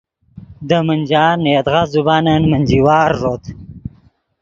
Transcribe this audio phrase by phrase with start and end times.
[0.67, 3.43] دے منجان نے یدغا زبانن منجی وار ݱوت